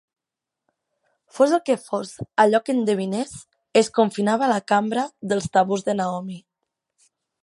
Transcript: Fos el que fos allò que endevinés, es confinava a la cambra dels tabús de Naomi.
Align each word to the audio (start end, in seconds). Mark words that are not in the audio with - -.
Fos 1.39 1.51
el 1.57 1.61
que 1.67 1.75
fos 1.81 2.13
allò 2.43 2.61
que 2.69 2.75
endevinés, 2.77 3.35
es 3.83 3.93
confinava 3.99 4.47
a 4.47 4.51
la 4.53 4.59
cambra 4.75 5.07
dels 5.33 5.49
tabús 5.59 5.89
de 5.91 5.97
Naomi. 6.01 6.39